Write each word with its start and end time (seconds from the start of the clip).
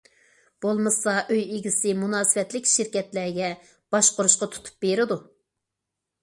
بولمىسا 0.65 1.11
ئۆي 1.33 1.43
ئىگىسى 1.57 1.93
مۇناسىۋەتلىك 2.03 2.71
شىركەتلەرگە 2.71 3.51
باشقۇرۇشقا 3.97 4.49
تۇتۇپ 4.57 4.83
بېرىدۇ. 4.87 5.21